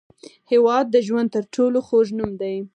هېواد 0.51 0.85
د 0.91 0.95
ژوند 1.07 1.29
تر 1.35 1.43
ټولو 1.55 1.77
خوږ 1.87 2.07
نوم 2.17 2.31
دی. 2.41 2.55